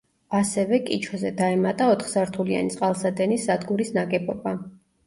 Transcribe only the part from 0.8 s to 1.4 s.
კიჩოზე